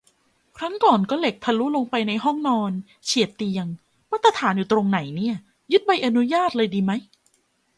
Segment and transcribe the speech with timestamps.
[0.57, 2.71] ครั้งก่อนก็เหล็กทะลุลงไปในห้องนอน
[3.05, 3.67] เฉียดเตียง
[4.11, 5.35] มาตรฐานอยู่ตรงไหนเนี่ย
[5.71, 6.91] ยึดใบอนุญาตเลยดีไหม